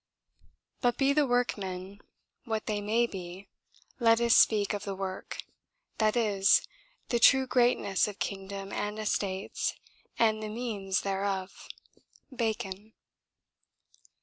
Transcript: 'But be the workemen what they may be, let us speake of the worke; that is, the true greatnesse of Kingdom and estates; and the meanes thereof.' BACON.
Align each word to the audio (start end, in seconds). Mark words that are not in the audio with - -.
'But 0.81 0.97
be 0.97 1.13
the 1.13 1.27
workemen 1.27 1.99
what 2.45 2.65
they 2.65 2.81
may 2.81 3.05
be, 3.05 3.49
let 3.99 4.19
us 4.19 4.35
speake 4.35 4.73
of 4.73 4.83
the 4.83 4.95
worke; 4.95 5.43
that 5.99 6.15
is, 6.17 6.63
the 7.09 7.19
true 7.19 7.45
greatnesse 7.45 8.07
of 8.07 8.17
Kingdom 8.17 8.73
and 8.73 8.97
estates; 8.97 9.75
and 10.17 10.41
the 10.41 10.49
meanes 10.49 11.01
thereof.' 11.01 11.67
BACON. 12.35 12.93